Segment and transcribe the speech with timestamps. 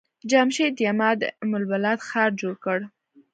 [0.31, 2.79] جمشيد يما د ام البلاد ښار جوړ کړ.